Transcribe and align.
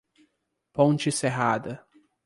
Ponte 0.73 1.11
Serrada 1.11 1.85